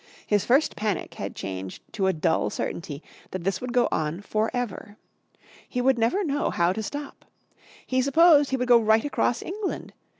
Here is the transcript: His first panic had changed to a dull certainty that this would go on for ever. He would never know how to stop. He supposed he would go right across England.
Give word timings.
His 0.25 0.45
first 0.45 0.75
panic 0.75 1.13
had 1.13 1.35
changed 1.35 1.83
to 1.93 2.07
a 2.07 2.11
dull 2.11 2.49
certainty 2.49 3.03
that 3.29 3.43
this 3.43 3.61
would 3.61 3.71
go 3.71 3.87
on 3.91 4.21
for 4.21 4.49
ever. 4.51 4.97
He 5.69 5.79
would 5.79 5.99
never 5.99 6.23
know 6.23 6.49
how 6.49 6.73
to 6.73 6.81
stop. 6.81 7.23
He 7.85 8.01
supposed 8.01 8.49
he 8.49 8.57
would 8.57 8.67
go 8.67 8.79
right 8.79 9.05
across 9.05 9.43
England. 9.43 9.93